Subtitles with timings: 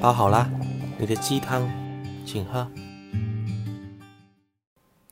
[0.00, 0.48] 包好啦，
[0.96, 1.68] 你的鸡汤，
[2.24, 2.64] 请喝。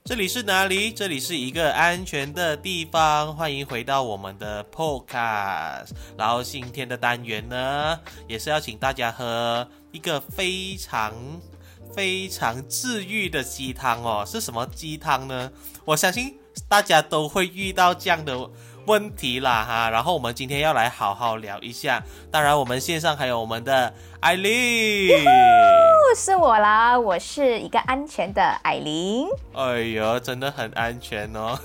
[0.04, 0.92] 这里是哪里？
[0.92, 5.88] 这里是一个安全的地方，欢迎回到我们的 Podcast。
[6.16, 11.12] 然后今天的单元呢，也是要请大家喝一个非常
[11.92, 14.24] 非常治愈的鸡汤哦。
[14.24, 15.50] 是什么鸡汤呢？
[15.84, 18.48] 我相信大家都会遇到这样的。
[18.86, 22.02] 问题啦哈，然后我们今天要来好好聊一下。
[22.30, 25.24] 当然，我们线上还有我们的艾琳，
[26.16, 29.26] 是我啦，我是一个安全的艾琳。
[29.54, 31.58] 哎呦，真的很安全哦。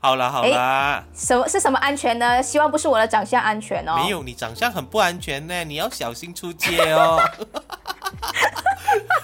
[0.00, 2.42] 好 啦好啦，什么是什么安全呢？
[2.42, 3.96] 希望不是我的长相安全哦。
[3.96, 7.18] 没有，你长相很不安全呢，你要小心出街哦。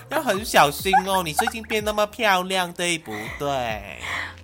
[0.09, 3.99] 要很小心哦，你最近变那么漂亮，对不对？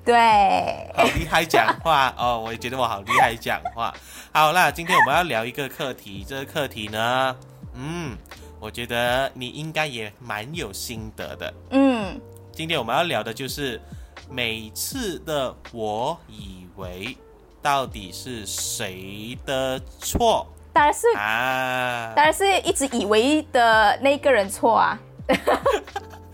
[0.09, 2.41] 对，好厉害讲话哦！
[2.43, 3.93] 我也觉得我好厉害讲话。
[4.33, 7.37] 好啦，今天我们要聊一个课题，这个课题呢，
[7.75, 8.17] 嗯，
[8.59, 11.55] 我觉得你应该也蛮有心得的。
[11.73, 12.19] 嗯，
[12.51, 13.79] 今天我们要聊的就是
[14.31, 17.15] 每次的我以为
[17.61, 20.47] 到底是谁的错？
[20.73, 24.99] 当然是啊，当然是一直以为的那个人错啊。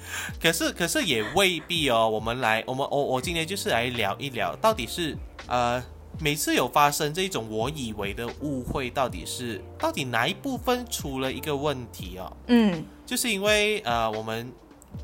[0.45, 2.07] 可是，可是也未必哦。
[2.07, 5.83] 我们来，我们我我今天就是来聊一聊，到底是呃，
[6.21, 12.31] 每次有发生这种我以为的误会，到底是到底哪一部分出了一个问题哦？
[12.49, 14.53] 嗯，就是因为呃，我们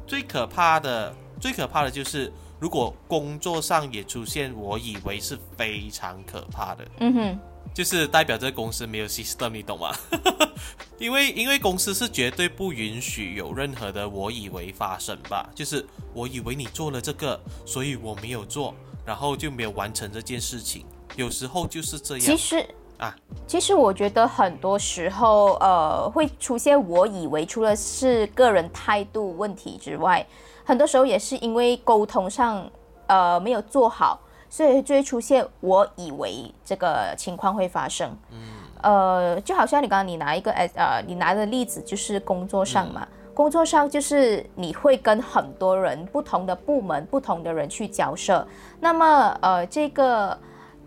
[0.06, 6.86] 最可怕的，最可怕的就是，如果工作上也出现我以为是非常可怕的。
[6.98, 7.38] 嗯哼。
[7.72, 9.94] 就是代表这个公司没有 system，你懂吗？
[10.98, 15.48] 因为因为公司是绝对不允许有任何的我以为发生吧。
[15.54, 20.84] 就是我以为你做了这个，所以我没有做，然后就没有完成这件事情。
[21.16, 22.26] 有时候就是这样。
[22.26, 22.66] 其实
[22.98, 30.26] 啊，其实我觉得很多时候，呃，会出现我以为，除了是个人态度问题之外，
[30.64, 32.70] 很多时候也是因为沟通上，
[33.06, 34.20] 呃，没有做好。
[34.50, 38.14] 所以就会出现，我以为这个情况会发生。
[38.30, 38.38] 嗯，
[38.82, 48.46] 呃，就好像你刚刚你拿一个，呃，你拿的例子就是工作上嘛，工作上就是你会跟很多人、不同的部门、不同的人去交涉。
[48.80, 50.36] 那么，呃，这个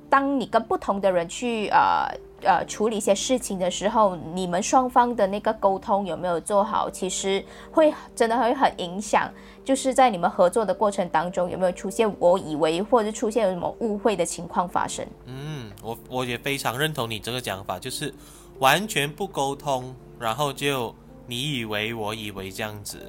[0.09, 2.07] 当你跟不同的人去，呃。
[2.43, 9.31] 呃，处理一些事情的时候，你们双方的那个沟通有没有做好，其实会真的会很影响。
[9.65, 15.05] 就是在你们合作的过程当中，有没有出现我以为或者出现有什么误会的情况发生？
[15.25, 18.13] 嗯，我我也非常认同你这个讲法，就是
[18.59, 20.93] 完全不沟通，然后就
[21.25, 22.99] 你以为我以为这样子。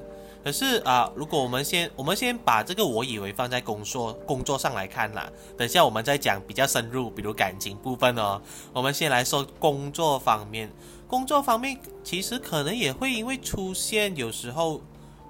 [0.45, 8.39] 可是啊，如果我们先我们先把这个我以为放在工作工作上来看啦，等下我们再讲比较深入，比如感情部分哦。
[8.71, 10.71] 我们先来说工作方面，
[11.07, 14.79] 工作方面其实可能也会因为出现有时候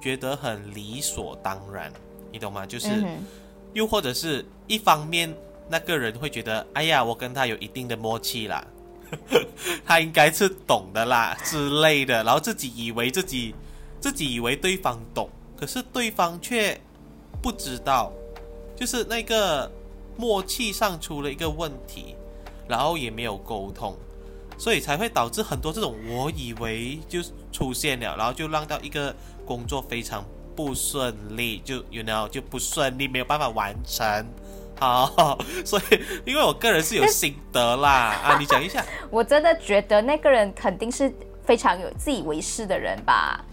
[0.02, 1.90] 觉得很理所当然，
[2.30, 2.66] 你懂吗？
[2.66, 2.90] 就是
[3.72, 5.34] 又或者是一方面
[5.70, 8.68] 那个人会觉得，哎呀，我跟他有一定的默契啦，
[9.88, 13.56] 他应该是懂的啦之类的，然后自己以为自己。
[14.06, 15.28] 自己以为对方懂，
[15.58, 16.80] 可是对方却
[17.42, 18.12] 不知道，
[18.76, 19.72] 就是那个
[20.16, 22.16] 默契上出了一个问题，
[22.68, 23.98] 然后也没有沟通，
[24.60, 27.20] 所以才会导致很多这种我以为就
[27.52, 29.12] 出现了，然后就让到一个
[29.44, 30.24] 工作非常
[30.56, 34.24] 不顺利，就 you know 就不顺利，没有办法完成。
[34.80, 37.90] 好，所以因为我个人是有心得啦
[38.24, 38.86] 啊，你讲一下。
[39.10, 41.12] 我真的觉得那个人肯定是
[41.44, 43.44] 非常有自以为是的人吧。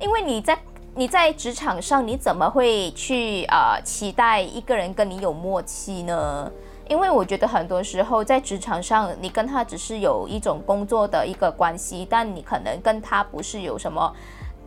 [0.00, 0.58] 因为你在
[0.94, 6.50] 你在职场上，你怎么会去啊期待一个人跟你有默契呢？
[6.88, 14.12] 因为我觉得很多时候在职场上，你跟他只是有一种工作的一个关系，但你可能跟他不是有什么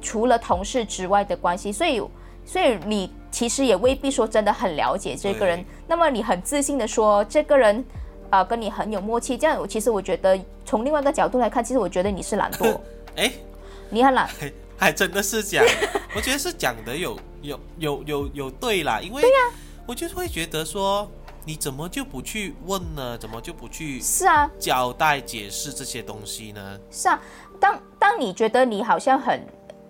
[0.01, 2.01] 除了同事之外的关系，所以
[2.45, 5.65] 所以你其实也未必说真的很了解这个人。
[5.87, 7.83] 那么你很自信的说这个人
[8.29, 12.79] 啊跟你很有默契，这样其实我觉得从另外一个角度来看，其实我觉得你是懒惰。
[13.17, 13.29] 哎，
[13.89, 14.29] 你很懒。
[14.83, 15.65] 还真的是讲，
[16.13, 19.23] 我觉得是讲的有有有有有对啦，因为
[19.87, 21.09] 我就会觉得说，
[21.45, 23.17] 你怎么就不去问呢？
[23.17, 26.77] 怎么就不去是啊交代解释这些东西呢？
[26.91, 27.17] 是啊，
[27.61, 29.41] 当当你觉得你好像很。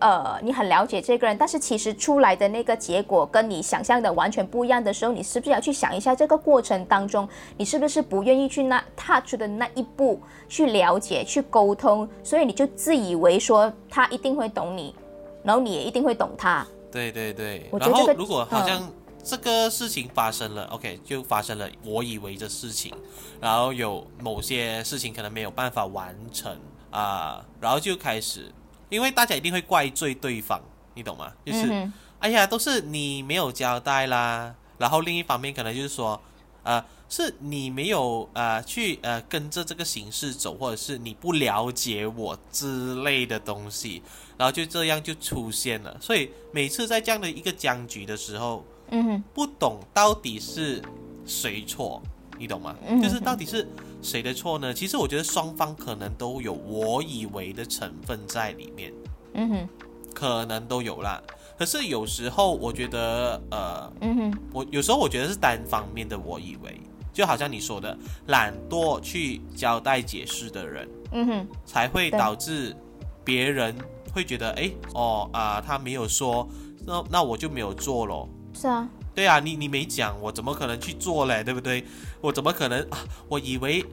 [0.04, 14.94] 呃，你很了解这个人，但是其实出来的那个结果跟你想象的完全不一样的时候，你是不是要去想一下这个过程当中，你是不是不愿意去那踏出的那一步去了解、去沟通，所以你就自以为说他一定会懂你，
[15.42, 16.68] 然后你也一定会懂他。
[16.92, 17.70] 对对对。
[17.80, 18.92] 然后如果好像
[19.24, 22.94] 这个事情发生了，OK，就发生了，我以为的事情，
[23.40, 26.54] 然后有某些事情可能没有办法完成
[26.92, 28.52] 啊，然后就开始。
[28.94, 30.62] 因为大家一定会怪罪对方，
[30.94, 31.31] 你懂吗？
[31.44, 34.54] 就是，哎呀，都是你没有交代啦。
[34.78, 36.22] 然后另一方面可能就是说，
[36.62, 44.04] 呃，是你没有呃去呃跟着这个形式走，或者是你不了解我之类的东西，
[44.38, 45.98] 然后就这样就出现了。
[46.00, 50.81] 所以每次在这样的一个僵局的时候，嗯哼，不懂到底是
[51.25, 52.01] 谁错，
[52.38, 52.75] 你懂吗？
[52.88, 53.68] 嗯就是到底是
[54.04, 54.74] 谁的错呢？
[54.74, 58.94] 其实我觉得双方可能都有我以为的成分在里面，
[59.34, 59.70] 嗯哼，
[60.14, 61.22] 可能都有啦。
[61.58, 66.80] 可是有时候我觉得，呃，嗯哼，我有时候我觉得是单方面的我以为，
[67.14, 67.98] 就好像你说的，
[68.28, 72.76] 懒惰去交代解释的人，嗯哼，才会导致
[73.24, 73.76] 别人
[74.14, 76.48] 会觉得，哎，哦啊、他没有说，
[76.86, 78.28] 那那我就没有做咯。
[78.54, 81.44] 是啊，对啊，你你没讲，我怎么可能去做嘞？
[81.44, 81.86] 对不对？
[82.19, 82.98] 我怎么可能啊？
[83.30, 83.86] 我以为，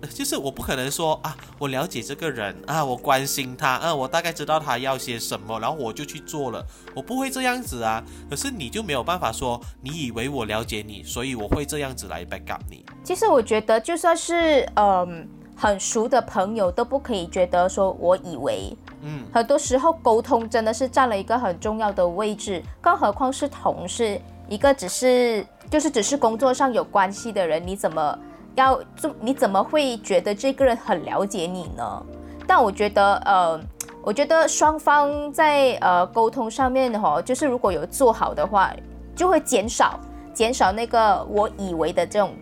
[0.00, 6.64] 呃就是我不可能说啊，我了解这个人啊，我关心他，啊，我大概知道他要些什么，然后我就去做了，
[6.94, 8.02] 我不会这样子啊。
[8.30, 12.84] 可是你就没有办法说，你以为我了解你，所以我会这样子来 back up 你。
[13.04, 18.74] 其实我觉得就算是嗯很熟的朋友，都不可以觉得说我以为。
[19.04, 24.20] 嗯，很多时候沟通真的是占了一个很重要的位置，更何况是同事，
[24.52, 28.18] 一个只是就是只是工作上有关系的人，你怎么
[28.54, 32.02] 要就你怎么会觉得这个人很了解你呢？
[32.46, 33.58] 但我觉得呃，
[34.02, 38.70] 我觉得双方在呃沟通上面哈、哦，就是如果有做好的话，
[39.16, 39.98] 就会减少
[40.34, 42.34] 减少那个我以为的这种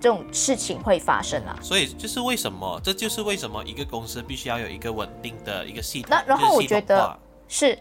[0.00, 1.54] 这种事情会发生啊。
[1.60, 6.08] 所以就是为什么，这就是为什么一个公司必须要有一个稳定的一个系统。
[6.10, 7.78] 那然后我觉得化是，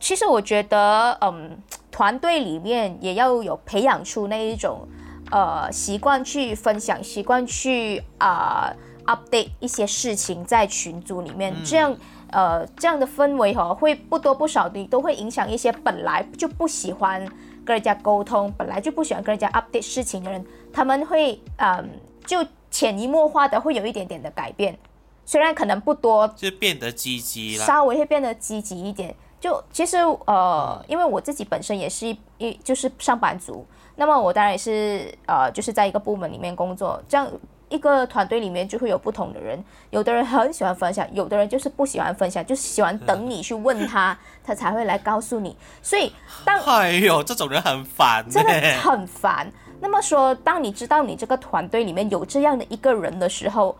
[0.00, 1.56] 其实我觉得，嗯，
[1.90, 4.86] 团队里面也要有培养出那一种，
[5.30, 8.72] 呃，习惯去分享，习惯去啊、
[9.06, 11.96] update 一些事情在群组里面，这样。
[12.30, 17.26] 呃，这样的氛围哈、会不多不少的都会影响一些本来就不喜欢
[17.64, 21.88] 跟人家沟通，本来就不喜欢跟人家 update 事情的人，他们会嗯，
[22.26, 24.78] 就潜移默化的会有一点点的改变，
[25.24, 27.64] 虽然可能不多，就变得积极了。
[27.64, 29.14] 稍微会变得积极一点。
[29.40, 29.96] 就其实
[30.26, 33.64] 呃，因为我自己本身也是一一就是上班族，
[33.96, 37.30] 那么我当然也是呃，就是在一个部门里面工作，这样
[37.68, 45.56] 一个团队里面就会有不同的人，有的人很喜欢分享，有的人就是不喜欢分享，就是喜欢等你去问他， 他才会来告诉你。
[45.82, 46.12] 所以
[46.44, 49.50] 当哎呦，这种人很烦呢、真的很烦。
[49.80, 53.76] 那么说，当你知道你这个团队里面有这样的一个人的时候，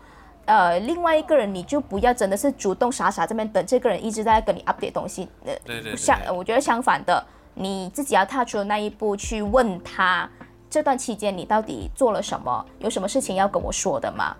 [0.49, 5.29] 呃，另外一个人你就不要真的是主动傻傻这边等这个人一直在跟你 update 东西。
[5.45, 7.23] 呃，对对对相我觉得相反的，
[7.53, 10.27] 你自己要踏出那一步去问他，
[10.67, 14.35] 这段期间你到底做了什么，有什么事情要跟我说的吗？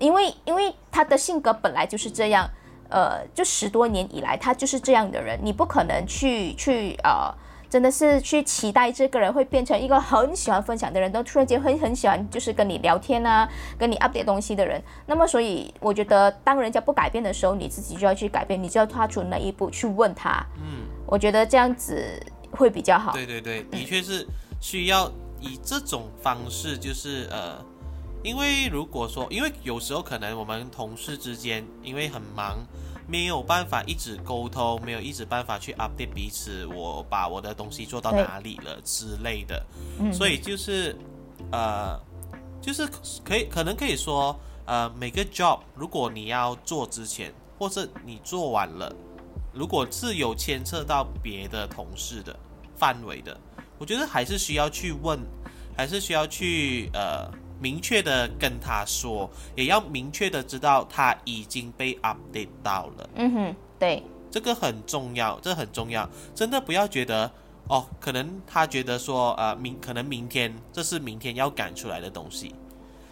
[0.00, 2.50] 因为因为他的性格本来就是这样，
[2.88, 7.32] 呃，就十多年以来他就是这样的人，你不可能去去呃，
[7.74, 14.80] 真的是去期待这个人会变成一个很喜欢分享的人，都突然间会很喜欢就是跟你聊天啊，跟你 update 东西的人。
[15.06, 20.30] 那么所以我觉得，当人家不改变的时候，你自己就要去改变，你就要踏出那一步去问他。
[20.58, 23.10] 嗯，我觉得这样子会比较好。
[23.10, 24.24] 对对对，的确是
[24.60, 25.10] 需要
[25.40, 27.58] 以这种方式，就是呃，
[28.22, 32.56] 因为如果说，因为有时候可能我们同事之间因为很忙，
[33.06, 39.64] 没有办法一直沟通，没有一直办法去 update 彼此，我把我的东西做到哪里了之类的，
[39.98, 40.12] 嗯。
[40.12, 40.96] 所以就是
[41.52, 42.00] 呃，
[42.60, 42.88] 就是
[43.24, 48.94] 可以可能可以说，呃，每个 job 如果你要做之前，或者你做完了，
[49.52, 52.34] 如果是有牵涉到别的同事的
[52.76, 53.38] 范围的，
[53.78, 55.20] 我觉得还是需要去问，
[55.76, 57.30] 还是需要去呃
[57.64, 67.30] 明确的跟他说，也要明确的知道他已经被 update 到了，嗯哼，对，这个很重要，这很重要，真的不要觉得
[67.68, 72.54] 哦，可能他觉得说呃明可能明天这是明天要赶出来的东西，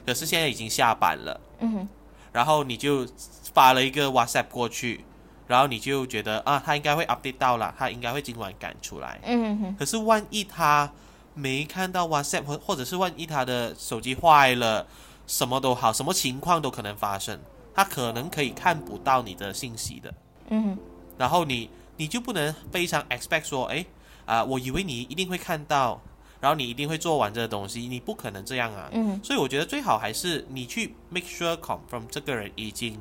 [0.05, 1.41] 可是现在已经下班了。
[1.61, 1.89] 嗯哼，
[2.31, 3.07] 然后你就
[3.55, 5.03] 发了一个 WhatsApp 过去，
[5.47, 9.19] 然后你就觉得啊，他应该会 update 到了，他应该会今晚赶出来。
[9.25, 10.93] 嗯哼，可是万一他
[11.35, 14.87] 没看到 WhatsApp，或或者是万一他的手机坏了，
[15.27, 17.39] 什么都好，什么情况都可能发生，
[17.75, 20.15] 他可能可以看不到你的信息的。
[20.49, 20.77] 嗯，
[21.17, 23.85] 然后你你就不能非常 expect 说，哎
[24.25, 26.01] 啊、我以为你一定会看到，
[26.41, 28.89] 然后你一定会做完这个东西，你不可能这样啊。
[28.93, 32.99] 嗯，所以我觉得最好还是你去 make sure confirm 这个人已经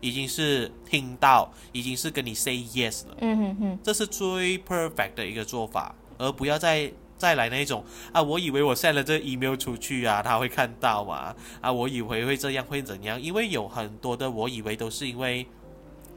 [0.00, 6.90] 已经是听到，已经是跟你 say yes 了，嗯哼哼，这是最 perfect 的一个做法，而不要再
[7.20, 15.46] 再来那种啊，我以为我 send 了这 email 出去啊，他会看到嘛，啊，我以为会这样会怎样，因为有很多的我以为都是因为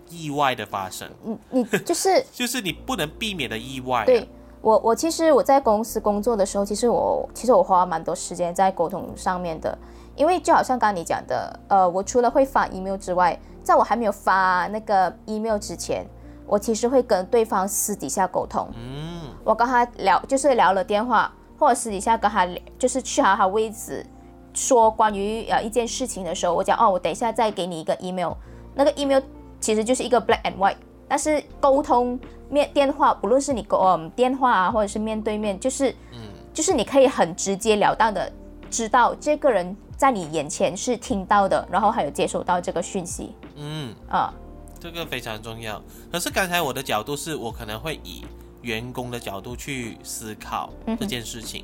[0.09, 4.05] 意外的发生，嗯你就是 就是你不能避免的意外、啊。
[4.05, 4.25] 对
[4.61, 9.77] 我我其实我在公司工作的时候，其实我其实我花蛮多时间在沟通上面的，
[10.15, 16.05] 因为就好像刚刚你讲的，呃，我除了会发 email 之外，在我还没有发那个 email 之前，
[16.47, 18.69] 我其实会跟对方私底下沟通。
[18.73, 24.05] 嗯，我跟他聊，就是聊了电话，或者私底下跟他聊就是去好他位置
[24.53, 28.33] 说关于呃一件事情的时候，我讲哦，我等一下再给你一个 email，
[28.73, 29.21] 那个 email
[29.59, 32.19] 其实就是一个 black and white，但是沟通
[32.49, 36.19] 面电话，不论是你沟嗯电话啊，或者是面对面，就是嗯。
[36.53, 38.31] 就是你可以很直截了当的
[38.69, 43.35] 知道这个人在你眼前是听到的，然后还有接收到这个讯息。
[43.55, 44.31] 嗯，啊、
[44.79, 45.81] 这个非常重要。
[46.11, 48.23] 可是刚才我的角度是我可能会以
[48.63, 51.63] 员工的角度去思考这件事情。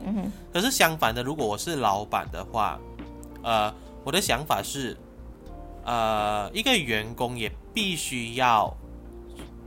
[0.53, 2.79] 可是相反的，如果我是老板的话，
[3.41, 4.95] 呃，我的想法是，
[5.83, 8.75] 呃，一个员工也必须要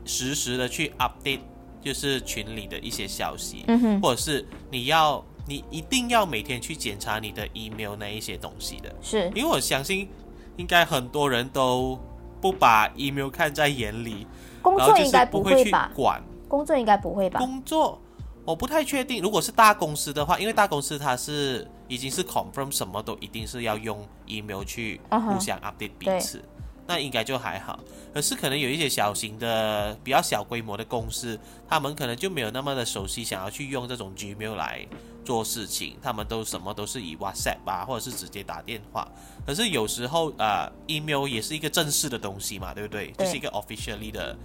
[0.04, 1.40] 实时的去 update，
[1.80, 3.64] 就是群里的一些消息，
[4.02, 10.08] 或者是你要你一定要每天去检查你的 email 那一些东西的，是因为我相信
[10.56, 11.98] 应该很多人都
[12.40, 14.26] 不把 email 看在眼里，
[14.60, 15.70] 工然后就作应该是不会去？
[15.94, 16.22] 管。
[16.52, 17.38] 工作应该不会吧？
[17.38, 17.99] 工作
[18.44, 26.44] 我不太确定，如果是大公司的话，因为大公司它是已经是 confirm 什么都一定是要用 email 去互相 update 彼对此。
[26.87, 27.78] 那应该就还好，
[28.12, 34.87] 可是可能有一些小型的、比较小规模的公司，他们可能就没有那么的熟悉，想要去用这种 Gmail 来
[35.25, 39.09] 做事情，他们都什么都是以 WhatsApp 啊，或者是直接打电话。
[39.47, 43.06] 可是有时候呃，email 也是一个正式的东西嘛，对不对？
[43.16, 44.37] 对就是一个 officially 的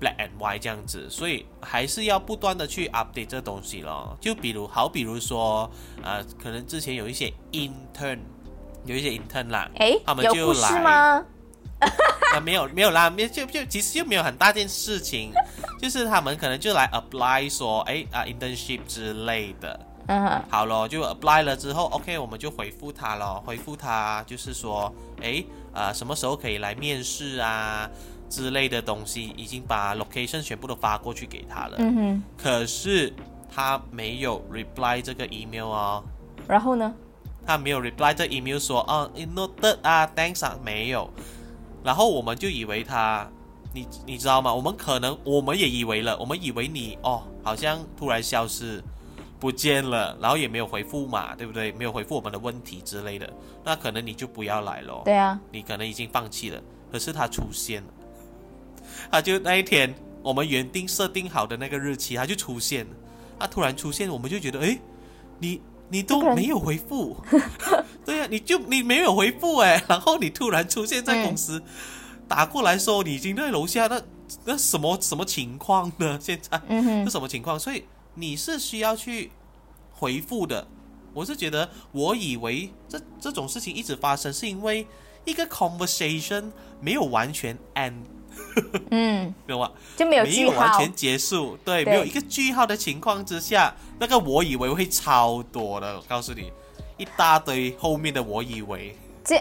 [0.00, 4.16] black and white 这样子，所以还是要不断的去 update 这东西咯。
[4.20, 5.70] 就比如好，比如说
[6.02, 8.18] 呃，可能之前有一些 intern，
[8.84, 11.24] 有一些 intern 啦，诶他，们有就来吗？
[12.34, 15.32] 啊，没有没有啦，没就就其实就没有很大件事情，
[15.80, 19.78] 就是他们可能就来 apply 说，哎啊 internship 之类的，
[20.08, 27.88] 嗯，好咯，就 apply 了之后，OK，我们就回复他咯，回复他就是说，哎呃什么时候可以来面试啊
[28.28, 33.12] 之类的东西，已经把 location 全部都发过去给他了，嗯哼，可是
[33.50, 36.04] 他没有 reply 这个 email 哦。
[36.46, 36.94] 然后呢？
[37.46, 41.10] 他没有 reply 这 email 说哦 noted 啊，thanks 啊，没有。
[41.82, 43.26] 然后我们就以为他，
[43.72, 44.52] 你你知道吗？
[44.52, 48.82] 我们可能我们也以为了，我们以为你哦，好像突然消失
[49.40, 51.72] 不见了，然后也没有回复嘛，对不对？
[51.72, 53.32] 没有回复我们的问题之类的，
[53.64, 55.00] 那可能你就不要来咯。
[55.06, 56.60] 对啊，你可能已经放弃了，
[56.92, 57.88] 可是他出现了，
[59.10, 62.90] 他就那一天我们原定设定好的那个日期，他就出现了，
[63.38, 64.78] 他突然出现，我们就觉得，诶，
[65.38, 67.16] 你你都没有回复，
[68.04, 71.62] 对呀、你就你没有回复哎， 然后你突然出现在公司，
[72.26, 74.02] 打过来说你已经在楼下，那
[74.44, 76.18] 那什么什么情况呢？
[76.20, 77.58] 现在嗯是，什么情况？
[77.58, 79.30] 所以你是需要去
[79.92, 80.66] 回复的。
[81.14, 84.86] 我是觉得，我以为这这种事情一直发生，是因为
[85.24, 87.94] 一个 conversation 没有完全 end，
[88.90, 89.70] 嗯，没有吗？
[89.96, 96.52] 就没有完全结束，对，对没有一个句号的情况之下，那个我以为会超多的，我告诉你，
[96.96, 99.40] 一大堆后面的我以为，这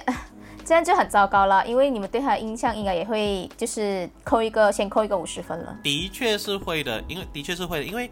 [0.65, 5.77] 这样就很糟糕了，因为你们对他的印象应该也会就是扣一个，先扣一个五十分了。
[5.81, 8.09] 的确是会的，因为的确是会的，因为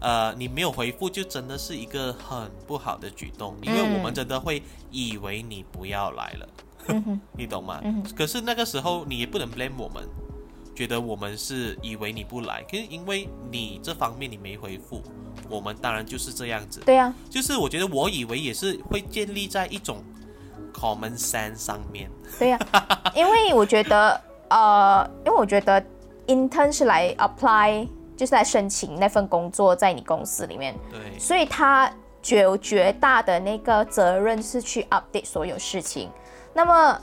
[0.00, 6.48] 呃，你没有回复，就真的是一个很不好的举动，因为嗯我们真的会以为你不要来了，
[6.88, 7.80] 嗯， 你懂吗？
[7.82, 10.06] 嗯可是那个时候你也不能 blame 我们，
[10.74, 15.00] 觉得我们是以为你不来，可是因为你这方面你没回复，
[15.48, 16.80] 我们当然就是这样子。
[16.80, 19.98] 对啊，就是我觉得我以为也是会建立在一种
[20.72, 22.10] common sense 上面。
[22.38, 22.58] 对呀、
[23.14, 25.80] 因为我觉得，呃，因为我觉得
[26.26, 31.88] intern 是来 apply，就是来申请那份工作在你公司里面，对，所以他
[32.20, 36.10] 绝绝大的那个责任是去 update 所有事情。
[36.52, 37.00] 那么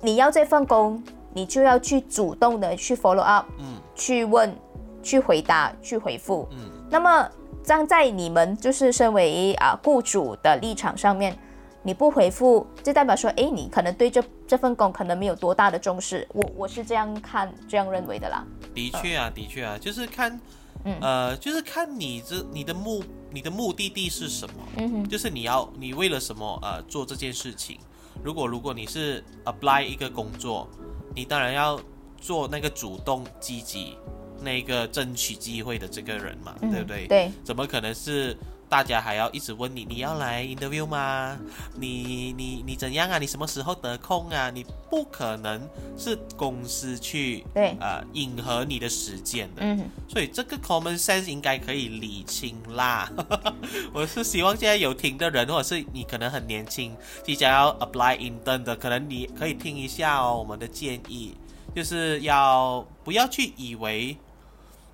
[0.00, 1.02] 你要这份工，
[1.34, 4.54] 你就要去主动的去 follow up，嗯去问、
[5.02, 6.48] 去回答、去回复。
[6.52, 7.28] 嗯，那么
[7.62, 11.36] 站在你们就是身为啊雇主的立场上面，
[11.82, 16.26] 你不回复，就代表说，诶，你可能对这这份工可能没有多大的重视。
[16.32, 18.44] 我我是这样看、这样认为的啦。
[18.74, 20.40] 的确啊，的确啊，就是看，
[20.84, 27.78] 嗯呃，就是看你这你的目你的目的地是什么，嗯哼，就是你要你为了什么呃做这件事情。
[28.22, 30.68] 如果如果你是 apply 一个工作，
[31.14, 31.80] 你当然要
[32.20, 33.96] 做那个主动积极、
[34.40, 37.06] 那个争取机会的这个人嘛，嗯对不对？
[37.06, 38.36] 对，怎么可能是
[38.72, 41.38] 大家还要一直问你，你要来 interview 吗？
[41.78, 43.18] 你你你怎样啊？
[43.18, 44.48] 你什么时候得空啊？
[44.48, 45.60] 你不可能
[45.98, 49.60] 是公司去对呃迎合你的时间的。
[49.60, 53.12] 嗯，所以这个 common sense 应该可以理清啦。
[53.92, 61.34] 我是希望现在有听的人，或者是你可能很年轻，即将要 apply intern 的，可能你可以听一下哦，我们的建议
[61.76, 64.16] 就是要不要去以为，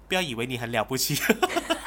[0.08, 1.14] 不要以为你很了不起，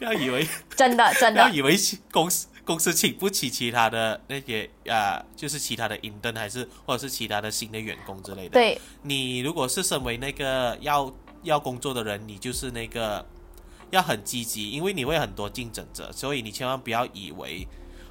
[0.00, 1.76] 不要以为 真的 真的，不要以为
[2.10, 8.50] 公司公司请不起其他的那些啊，就是其他的 intern 还是或者是其他的新的员工之类的。
[8.50, 13.24] 对，你如果是身为那个要要工作的人，你就是那个
[13.90, 17.66] 要很积极，因为你会很多竞争者，所以你千万不要以为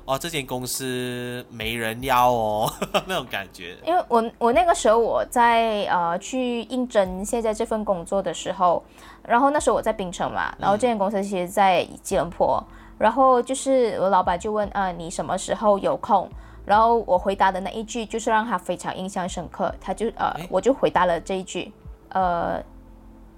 [0.09, 2.73] 哦这间公司没人要哦
[3.05, 3.77] 那种感觉。
[3.85, 8.83] 因为我我那个时候我在呃去应征现在这份工作的时候，
[9.21, 12.59] 然后那时候我在槟城嘛，然后这间公司其实在吉隆坡，
[12.97, 16.27] 然后就是我老板就问啊、你什么时候有空？
[16.65, 21.71] 然后我回答的那一句就是让他非常印象深刻，他就呃我就回答了这一句，
[22.09, 22.59] 呃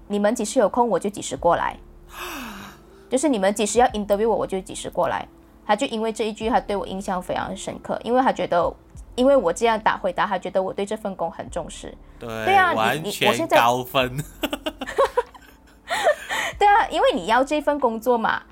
[0.08, 1.76] 你们几时有空我就几时过来，
[3.10, 5.28] 就是你们几时要 interview 我我就几时过来。
[5.66, 8.72] 他就因为这一句，他对我印象非常深刻，因为他觉得，
[9.14, 11.94] 因为我这样打回答，他觉得我对这份工很重视。
[12.18, 14.16] 对，对啊你完你我全现在高分。
[16.58, 18.42] 对啊，因为你要这份工作嘛，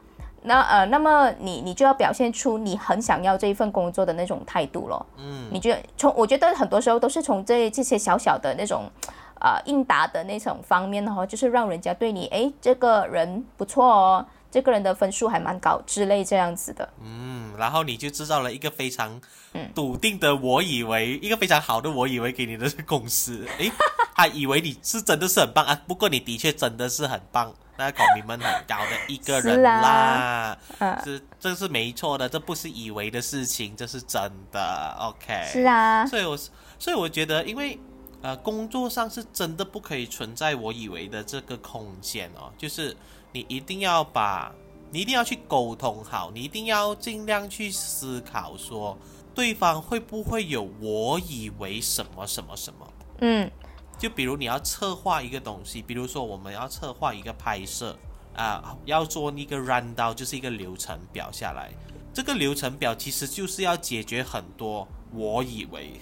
[0.43, 5.07] 那呃，那么你你就要表现出你很想要这一份工作的那种态度咯。
[5.17, 8.91] 嗯，你觉得从我觉得很多时候都是从这这些小小的那种。
[9.43, 16.89] 呃，应答的那种方面的话，就是让人家对你，诶，这个人不错哦，这个人的分数还蛮高之类这样子的。
[17.03, 19.21] 嗯，然后你就制造了一个非常
[19.55, 23.71] 嗯笃定的，我以为一个非常好的，我以为给你的公司，诶，
[24.17, 35.47] 他以为你是真的是很棒啊，不过你的确真的是很棒，那个你们很高的一个人是啊啦，嗯，这这是没错的，这不是以为的事情，这是真的，OK。
[35.51, 37.79] 是啊，所以我是所以我觉得，因为
[38.23, 42.95] 呃，工作上是真的不可以存在我以为的这个空间哦，就是
[43.33, 44.53] 你一定要把，
[44.91, 48.97] 你一定要去沟通好，你一定要尽量去思考说，
[49.35, 52.93] 对方会不会有我以为什么什么什么。
[53.21, 53.51] 嗯
[53.99, 57.97] 就比如你要策划一个东西，比如说我们要策划一个拍摄
[58.35, 61.71] 啊、要做那个 run down，就是一个流程表下来。
[62.15, 65.93] 这个流程表其实就是要解决很多我以为，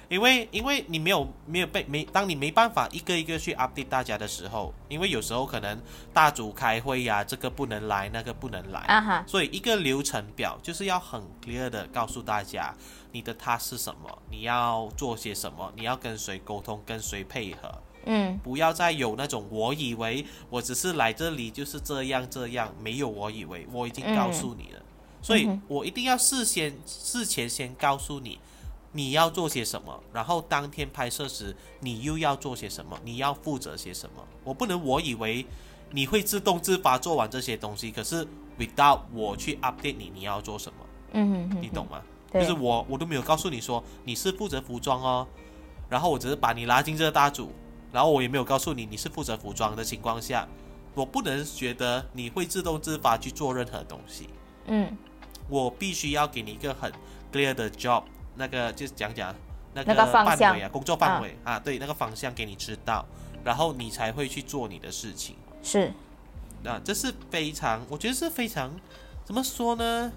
[0.08, 5.78] 因为因为你没有没有被没，当你没办法一个一个去 update 大家的时候，因为有时候可能
[6.14, 12.74] 大组开会呀、这个不能来，那个不能来，啊哈，所以一个流程表就是要很 clear 的告诉大家
[13.12, 17.70] 你的 task 是什么，你要做些什么，你要跟谁沟通，跟谁配合，
[18.06, 18.38] 嗯。
[18.42, 24.80] 不要再有那种我以为我只是来这里就是这样这样，没有我以为，我已经告诉你了，
[25.20, 28.38] 所以我一定要事先事前先告诉你。
[28.92, 34.26] 你要做些什么，然后当天拍摄时你又要做些什么，你要负责些什么。
[34.44, 35.46] 我不能我以为
[35.90, 38.26] 你会自动自发做完这些东西，可是
[38.58, 40.78] without 我去 update 你，你要做什么，
[41.12, 42.02] 嗯嗯，你懂吗？
[42.32, 45.26] 就是我我都没有告诉你说你是负责服装哦，
[45.88, 47.52] 然后我只是把你拉进这个大组，
[47.92, 50.46] 然后我也没有告诉你你是负责服装的情况下，
[50.94, 54.28] 我不能觉得你会自动自发去做任何东西，
[54.66, 54.96] 嗯。
[55.50, 56.92] 我必须要给你一个很
[57.32, 58.02] clear 的 job，
[58.38, 59.34] 那个就是讲讲
[59.74, 60.24] 那那个范
[60.54, 63.04] 围啊，工作范围啊对，那个方向给你知道，
[63.44, 65.36] 然后你才会去做你的事情。
[65.62, 65.92] 是，
[66.64, 68.70] 啊，这是非常，我觉得是非常，
[69.24, 70.10] 怎么说呢？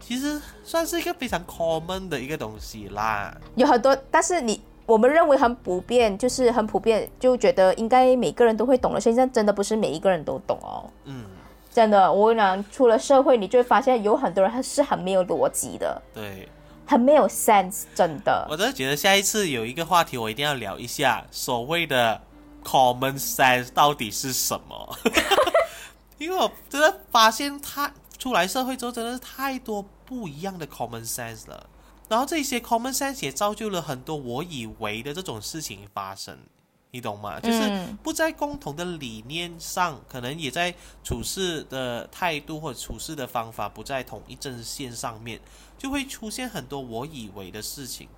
[0.00, 3.34] 其实算是一个非常 common 的一个东西啦。
[3.56, 9.00] 有很多，但是你我们认为很普遍，就是很普遍，就觉得应该每个人都会懂了。
[9.00, 11.24] 现在真的不是每一个人都懂哦，嗯，
[11.70, 12.12] 真的。
[12.12, 16.48] 我跟你讲，出了社会，你就会发现有很多人他是很没有逻辑的，对，
[16.86, 18.46] 很没有 sense，真的。
[18.50, 22.22] 我真的觉得下一次有一个话题，我一定要聊一下所谓的
[22.62, 24.98] common sense 到底是什么，
[26.18, 31.66] 因为我真的发现他出来社会之后，真的是太多不一样的 common sense 了。
[32.08, 36.38] 然后这些 common sense 也造就了很多我以为的这种事情发生，
[36.90, 37.40] 你懂吗？
[37.40, 45.40] 就是嗯不在共同的理念上，可能也在处事的态度或者处事的方法不在同一阵线上面，
[45.84, 48.08] 就会出现很多我以为的事情。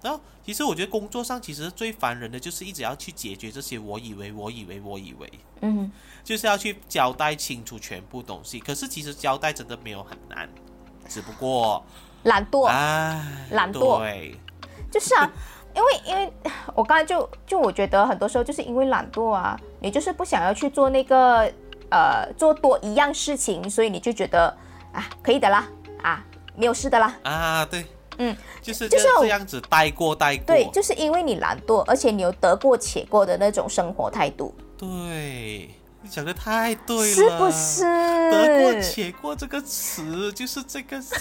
[0.00, 5.88] 然后，其实我觉得工作上其实最烦人的就是一直要去解决这些我以为、我以为、我以为，嗯，
[6.24, 8.58] 就是要去交代清楚全部东西。
[8.58, 10.48] 可是其实交代真的没有很难，
[11.08, 11.84] 只不过，
[12.24, 12.64] 懒惰。
[12.64, 14.36] 唉，懒惰对，
[14.90, 15.30] 就是啊，
[15.76, 16.32] 因为因为
[16.74, 21.42] 我刚才就就我觉得很多时候就是因为懒惰啊，你就是不想要去做那个
[21.92, 24.48] 呃做多一样事情，所以你就觉得
[24.92, 25.68] 啊，可以的啦，
[26.02, 27.14] 啊，没有事的啦。
[27.22, 27.86] 啊，对，
[28.18, 35.70] 嗯，就是就是这样子带过带过，对，就是因为你懒惰，而且你有得过且过的那种生活态度，对，
[36.02, 37.82] 你讲的太对了，是不是？
[38.30, 41.16] 得过且过这个词就是这个词，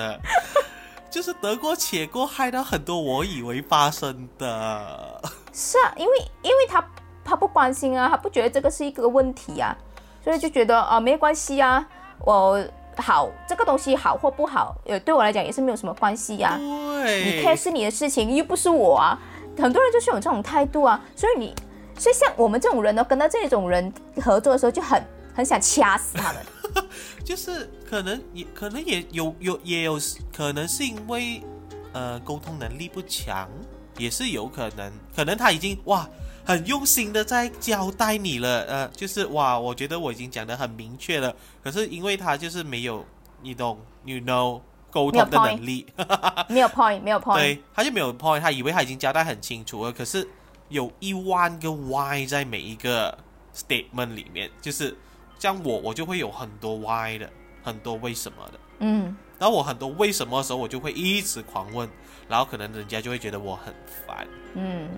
[1.10, 5.20] 就是得过且过，害到很多我以为发生的。
[5.52, 6.84] 是啊，因为因为他
[7.24, 9.74] 他不关心啊，他不觉得这个是一个问题啊，
[10.22, 11.86] 所以就觉得啊没关系啊，
[12.18, 12.62] 我
[13.02, 19.18] 好这个东西好或不好，呃对我来讲也是没有什么关系呀、对，你 care 是你的事情，又不是我啊。
[19.58, 21.54] 很多人就是有这种态度啊，所以你
[21.98, 25.02] 所以像我们这种人呢，跟到这种人合作的时候，就很
[25.34, 26.42] 很想掐死他们。
[27.24, 29.98] 就是可能也可能也有有也有
[30.36, 31.42] 可能是因为
[31.92, 33.48] 呃沟通能力不强，
[33.96, 36.06] 也是有可能，可能他已经哇
[36.46, 43.04] 很用心的在交代你了，呃，就是哇，我觉得我已经讲的很明确了，可是因为他就是没有
[43.42, 45.84] 你懂，you know 沟通的能力，
[46.48, 47.34] 没有 point， 没有 point。
[47.34, 50.26] 对，他就没有 point，他以为他已经交代很清楚了，可是
[50.68, 53.18] 有一万个 why 在每一个
[53.52, 54.96] statement 里面，就是
[55.40, 57.28] 像我，我就会有很多 why 的，
[57.64, 58.60] 很多为什么的。
[58.78, 61.88] 嗯，然后我很多为什么的时候，我就会一直狂问，
[62.28, 63.74] 然后可能人家就会觉得我很
[64.06, 64.26] 烦。
[64.54, 64.88] 嗯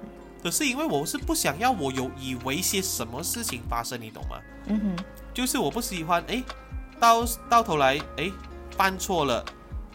[0.42, 4.40] 可是因为我是不想要我有以为些什么事情发生，你懂吗？
[4.66, 6.42] 嗯哼，就是我不喜欢，哎，
[7.00, 8.30] 到到头来，哎，
[8.76, 9.44] 犯错了，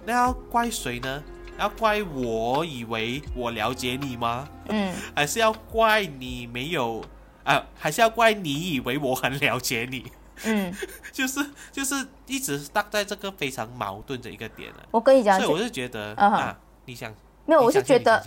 [0.06, 1.24] 那要怪谁呢？
[1.60, 4.50] 要怪我以为我了解你吗？
[4.70, 7.04] 嗯 还是要怪你没有
[7.44, 7.64] 啊？
[7.78, 10.12] 还是要怪你以为我很了解你？
[10.46, 10.74] 嗯，
[11.14, 14.84] 就是就是一直 stuck 在这个非常矛盾的一个点了。
[14.90, 17.14] 我跟你讲所以，我是觉得啊，你想
[17.46, 18.22] 没有，我是觉得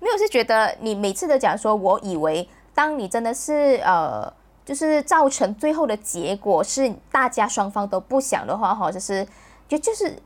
[0.00, 4.32] 没有，是觉得你每次都讲说，我以为当你真的是呃，
[4.64, 9.26] 就是造成最后的结果是大家双方都不想的话，哈，就是
[9.68, 10.16] 就就是，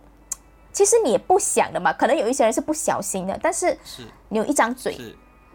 [0.73, 1.93] 其实你也不想的嘛。
[1.93, 4.03] 可能有一些人是不小心的，但是是。
[4.29, 4.97] 你有一张嘴，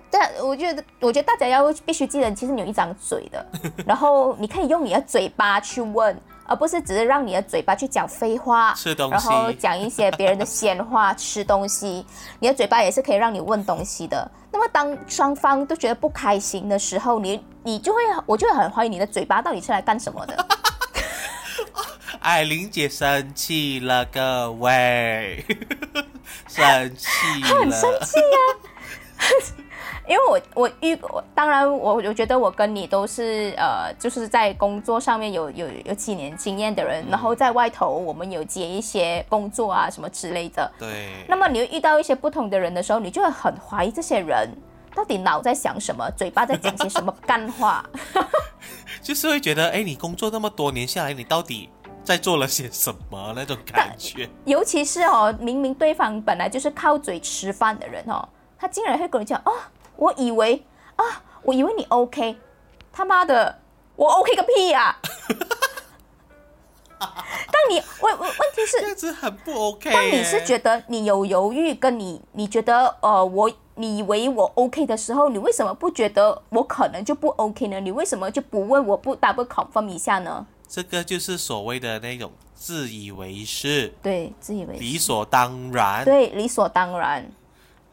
[0.09, 3.45] 但我觉得，我觉得大家要必须记得，其实你有一张嘴的，
[3.85, 6.17] 然后你可以用你的嘴巴去问，
[6.49, 12.05] 而不是只是让你的嘴巴去讲废话，吃东然后西，讲一些别人的闲话，吃东西，
[12.39, 14.29] 你的嘴巴也是可以让你问东西的。
[14.51, 20.45] 那么当双方都觉得不开心的时候，你你就会，我就会很怀疑你的嘴巴到底是来干什么的。
[22.21, 25.45] 艾琳姐生气了，各位，
[26.47, 27.07] 生气
[27.43, 28.37] 了， 很生气啊！
[30.09, 40.69] 因为我我遇我当然我我觉得我跟你都是呃就是在工作上面有有有几年经验的人，然后在外头我们有接一些工作啊什么之类的。
[40.79, 44.49] 对，那么你会遇到一些不同的人的时候，你就会很怀疑这些人
[44.95, 47.87] 到底脑在想什么，嘴巴在讲些什么干话。
[49.03, 51.69] 就是会觉得，哎，你工作那么多年下来，你到底
[52.03, 53.31] 在做了些什么？
[53.35, 59.53] 那种感觉， 尤其是哦，明明对方本来就是靠嘴吃饭的人哦，他竟然会跟你讲哦，
[59.99, 61.03] 我以为啊，
[61.43, 62.37] 我以为你 OK，
[62.93, 63.59] 他妈的，
[63.97, 64.95] 我 OK 个屁呀、
[66.97, 69.93] 当你问问问题是，这很不 OK 耶。
[69.93, 77.81] 当你是觉得你有犹豫，跟你你觉得呃我你以为我 OK 的时候，你为什么不觉得我可能就不 OK 呢？
[77.81, 80.47] 你为什么就不问我不 double confirm 一下呢？
[80.69, 86.05] 这个就是所谓的那种自以为是、对，自以为是理所当然。
[86.05, 87.29] 对理所当然，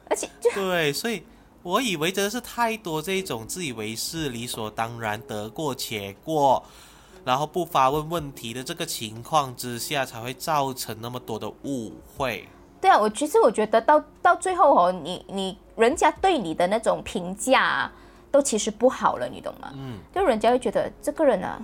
[0.08, 1.24] 而且就对，所以
[1.66, 6.62] 我以为真的是太多这种自以为是、理所当然、得过且过，
[7.24, 12.46] 然后不发问问题的这个情况之下，才会造成那么多的误会。
[12.81, 17.92] 对啊，我其实我觉得到到最后哦，你你人家对你的那种评价、啊、
[18.31, 19.72] 都其实不好了，你懂吗？
[19.74, 21.61] 嗯，就人家会觉得这个人啊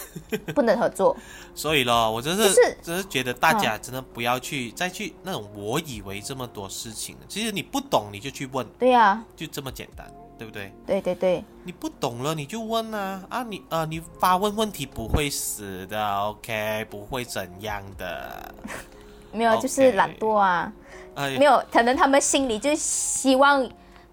[0.54, 1.16] 不能合作，
[1.54, 10.06] 所以咯，我真是、就是真是觉得大家真的不要去、再去那种我以为这么多事情，其实你不懂你就去问，对呀、就这么简单，
[10.38, 10.72] 对不对？
[10.86, 13.22] 对对对，你不懂了你就问啊。
[13.28, 18.54] 啊你啊你发问问题不会死的，OK，不会怎样的。
[19.32, 20.72] 没有就是懒惰啊。
[21.14, 23.62] 哎没有，可能他们心里就希望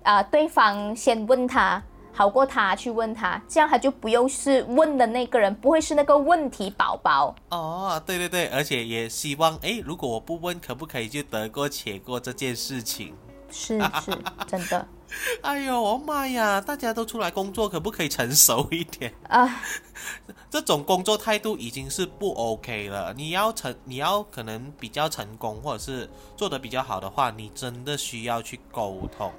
[0.04, 1.82] 啊、呃对方先问他，
[2.20, 7.34] 好过他去问他，这样他就不用是问的那个人，不会是那个问题宝宝。
[7.48, 13.16] 哦，对对对，而且也希望，诶，如果我不问，可不可以就得过且过这件事情？
[13.50, 14.12] 是是，
[14.46, 14.86] 真的
[15.42, 16.60] 哎呦，我妈呀！
[16.60, 19.14] 大家都出来工作，可不可以成熟一点？
[19.30, 19.62] 啊，
[20.52, 23.14] 这种工作态度已经是不 OK 了。
[23.14, 29.32] 你要成，你要可能比较成功，或者是做得比较好的话，你真的需要去沟通，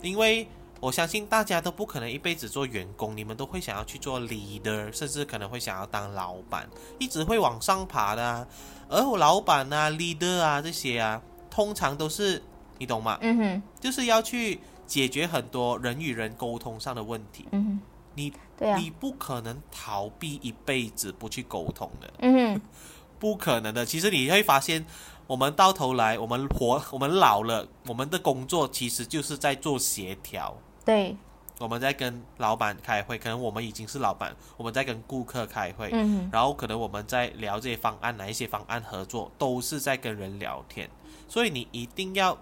[0.00, 0.48] 因为
[0.80, 8.46] 我相信大家都不可能一辈子做员工，你们都会想要去做 leader，甚至可能会想要当老板，一直会往上爬的啊。
[8.88, 12.42] 而我老板啊、leader 啊这些啊，通常都是
[12.78, 13.18] 你懂吗？
[13.22, 17.48] 嗯哼，就是要去解决很多人与人沟通上的问题。
[17.52, 17.80] 嗯哼，
[18.14, 22.60] 你对啊，你不可能逃避一辈子不去沟通的，嗯哼，
[23.18, 23.86] 不可能的。
[23.86, 24.84] 其实你会发现，
[25.26, 30.56] 我们到头来，我们活，我们老了，我们的工作其实就是在做协调。
[30.84, 31.16] 对，
[31.58, 40.88] 我们在跟老板开会，可能我们已经是老板，我们在跟顾客开会，嗯，然后可能我们在聊这些方案，哪一些方案合作，都是在跟人聊天。
[41.28, 42.38] 所以你一定要，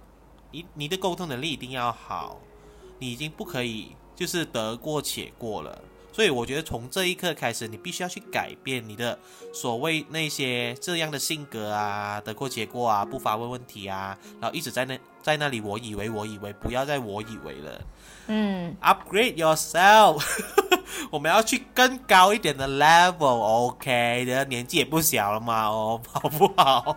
[0.50, 2.38] 你你的沟通能力一定要好，
[2.98, 5.80] 你已经不可以就是得过且过了。
[6.14, 9.18] 所以我觉得从这一刻开始，你必须要去改变你的
[9.52, 17.80] 所谓那些这样的性格啊，得过且过啊，不发问问题啊，然后一直在那在那里，我以为我以为，不要再我以为了。
[18.28, 20.22] 嗯，upgrade yourself，
[21.10, 26.96] 我们要去更高一点的 level，OK 的，年纪也不小了嘛，哦， 好不好？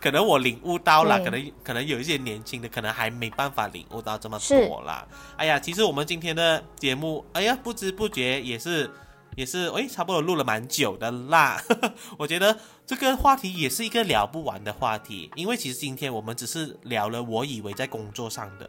[0.00, 5.06] 可能我领悟到了，可能可能有一些年轻的可能还没办法领悟到这么是多啦。
[5.36, 8.90] 哎呀，其实我们今天的节目，哎呀，不知不觉也是
[9.36, 11.62] 也是，哎，差不多录了蛮久的啦。
[12.18, 18.68] 我觉得这个话题也是一个聊不完的话题，因为其实今天我们只是聊了我以为在工作上的，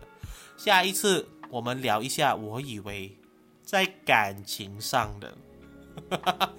[0.57, 3.17] 下一次我们聊一下我以为
[3.67, 5.33] 在感情上的。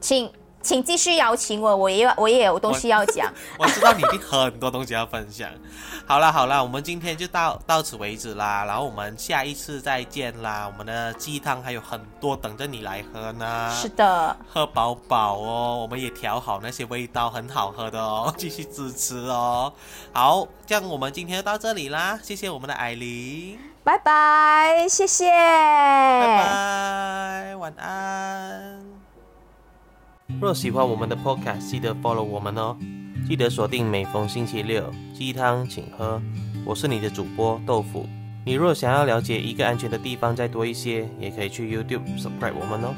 [0.00, 3.32] 请请继续邀请我，我也有我也有东西要讲。
[3.56, 5.48] 我知道你一定很多东西要分享。
[6.04, 10.66] 好了好了，我们今天就到到此为止啦，然后我们下一次再见啦。
[10.66, 13.72] 我们的鸡汤还有很多等着你来喝呢。
[13.72, 19.72] 是的，喝饱饱哦，我们也调好那些味道，很好喝的哦， 继续支持哦。
[20.12, 28.84] 好，这样我们今天就到这里啦，谢谢我们的艾琳，拜拜，谢谢，拜拜，晚安。
[30.38, 32.76] 若喜欢我们的 Podcast，记得 follow 我们哦，
[33.26, 36.20] 记得锁定每逢星期六鸡汤请喝。
[36.66, 38.06] 我是你的主播豆腐。
[38.44, 42.94] 你若想要了解一个安全的地方再多一些，也可以去 YouTube subscribe 我们哦。